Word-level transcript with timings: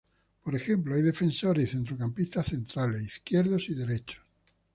Por 0.43 0.55
ejemplo, 0.55 0.95
hay 0.95 1.03
defensores 1.03 1.63
y 1.63 1.71
centrocampistas 1.73 2.47
centrales, 2.47 3.03
izquierdos 3.03 3.69
y 3.69 3.75
derechos. 3.75 4.23